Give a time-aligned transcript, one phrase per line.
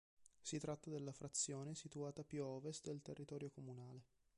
[0.39, 4.05] Si tratta della frazione situata più a ovest del territorio comunale.